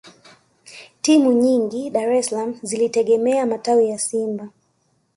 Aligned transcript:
Timu 1.01 1.31
nyingi 1.41 1.83
Dar 1.89 2.09
es 2.19 2.25
salaam 2.27 2.59
zilitegemea 2.63 3.45
matawi 3.45 3.89
ya 3.89 3.97
Simba 3.99 4.49